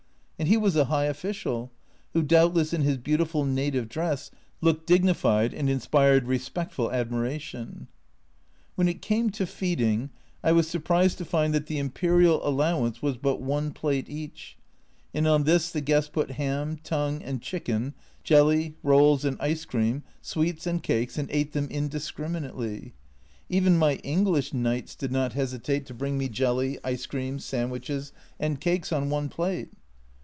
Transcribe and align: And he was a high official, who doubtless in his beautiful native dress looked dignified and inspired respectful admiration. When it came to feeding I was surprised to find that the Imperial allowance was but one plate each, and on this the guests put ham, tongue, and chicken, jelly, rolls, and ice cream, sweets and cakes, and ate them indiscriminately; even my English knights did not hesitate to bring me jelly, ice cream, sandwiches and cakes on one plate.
And 0.39 0.47
he 0.47 0.57
was 0.57 0.75
a 0.75 0.85
high 0.85 1.03
official, 1.05 1.69
who 2.13 2.23
doubtless 2.23 2.73
in 2.73 2.81
his 2.81 2.97
beautiful 2.97 3.45
native 3.45 3.87
dress 3.87 4.31
looked 4.59 4.87
dignified 4.87 5.53
and 5.53 5.69
inspired 5.69 6.25
respectful 6.25 6.91
admiration. 6.91 7.87
When 8.73 8.87
it 8.87 9.03
came 9.03 9.29
to 9.33 9.45
feeding 9.45 10.09
I 10.43 10.51
was 10.53 10.67
surprised 10.67 11.19
to 11.19 11.25
find 11.25 11.53
that 11.53 11.67
the 11.67 11.77
Imperial 11.77 12.43
allowance 12.43 13.03
was 13.03 13.17
but 13.17 13.39
one 13.39 13.69
plate 13.69 14.09
each, 14.09 14.57
and 15.13 15.27
on 15.27 15.43
this 15.43 15.69
the 15.69 15.79
guests 15.79 16.09
put 16.09 16.31
ham, 16.31 16.79
tongue, 16.83 17.21
and 17.21 17.39
chicken, 17.39 17.93
jelly, 18.23 18.73
rolls, 18.81 19.23
and 19.23 19.37
ice 19.39 19.63
cream, 19.63 20.01
sweets 20.23 20.65
and 20.65 20.81
cakes, 20.81 21.19
and 21.19 21.29
ate 21.29 21.51
them 21.51 21.67
indiscriminately; 21.69 22.95
even 23.47 23.77
my 23.77 23.97
English 23.97 24.55
knights 24.55 24.95
did 24.95 25.11
not 25.11 25.33
hesitate 25.33 25.85
to 25.85 25.93
bring 25.93 26.17
me 26.17 26.27
jelly, 26.27 26.79
ice 26.83 27.05
cream, 27.05 27.37
sandwiches 27.37 28.11
and 28.39 28.59
cakes 28.59 28.91
on 28.91 29.11
one 29.11 29.29
plate. 29.29 29.69